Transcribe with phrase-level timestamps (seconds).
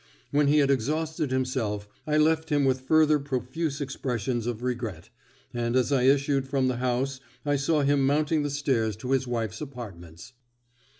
[0.31, 5.11] When he had exhausted himself, I left him with further profuse expressions of regret,
[5.53, 9.27] and as I issued from the house I saw him mounting the stairs to his
[9.27, 10.33] wife's apartments.